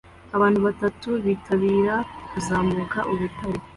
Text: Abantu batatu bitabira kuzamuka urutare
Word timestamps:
Abantu 0.35 0.59
batatu 0.67 1.09
bitabira 1.25 1.95
kuzamuka 2.31 2.97
urutare 3.11 3.59